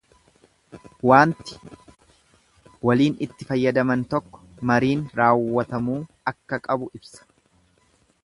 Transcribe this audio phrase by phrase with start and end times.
[1.09, 1.57] Waanti
[2.89, 6.01] waliin itti fayyadaman tokko mariin raawwatamuu
[6.33, 7.29] akka qabu ibsa.